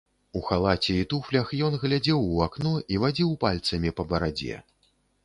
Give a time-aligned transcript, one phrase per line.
[0.37, 4.57] У халаце і туфлях, ён глядзеў у акно і вадзіў пальцамі па барадзе.